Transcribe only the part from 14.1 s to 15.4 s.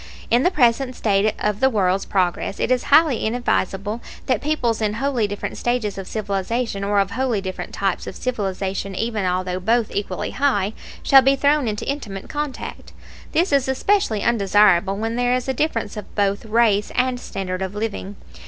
undesirable when there